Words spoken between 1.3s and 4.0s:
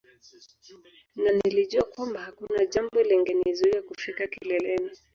nilijua kwamba hakuna jambo lingenizuia